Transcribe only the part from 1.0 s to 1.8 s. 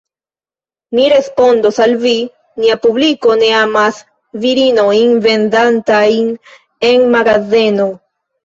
respondos